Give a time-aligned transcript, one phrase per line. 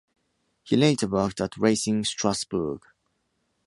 [0.63, 2.81] He later worked at Racing Strasbourg.